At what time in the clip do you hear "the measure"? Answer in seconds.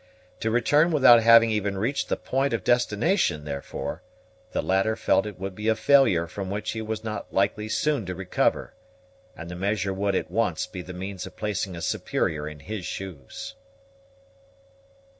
9.47-9.93